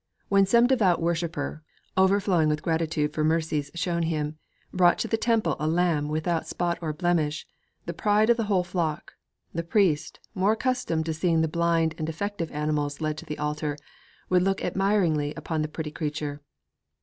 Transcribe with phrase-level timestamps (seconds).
[0.29, 1.61] When some devout worshiper,
[1.95, 4.35] overflowing with gratitude for mercies shown him,
[4.73, 7.45] brought to the temple a lamb without spot or blemish,
[7.85, 9.13] the pride of the whole flock,
[9.53, 13.77] the priest, more accustomed to seeing the blind and defective animals led to the altar,
[14.27, 16.41] would look admiringly upon the pretty creature.